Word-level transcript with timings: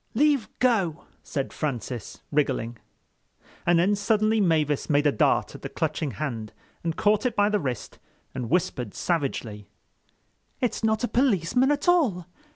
"Leave 0.15 0.49
go," 0.57 1.05
said 1.21 1.53
Francis, 1.53 2.23
wriggling. 2.31 2.75
And 3.67 3.77
then 3.77 3.95
suddenly 3.95 4.41
Mavis 4.41 4.89
made 4.89 5.05
a 5.05 5.11
dart 5.11 5.53
at 5.53 5.61
the 5.61 5.69
clutching 5.69 6.13
hand 6.13 6.53
and 6.83 6.95
caught 6.97 7.23
it 7.23 7.35
by 7.35 7.49
the 7.49 7.59
wrist 7.59 7.99
and 8.33 8.49
whispered 8.49 8.95
savagely: 8.95 9.67
"It's 10.59 10.83
not 10.83 11.03
a 11.03 11.07
policeman 11.07 11.69
at 11.69 11.87
all. 11.87 12.25